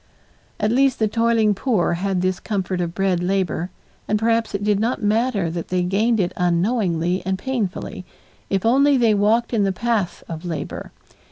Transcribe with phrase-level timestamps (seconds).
[0.59, 3.69] At least the toiling poor had this comfort of bread labor,
[4.07, 8.03] and perhaps it did not matter that they gained it unknowingly and painfully,
[8.49, 10.91] if only they walked in the path of labor.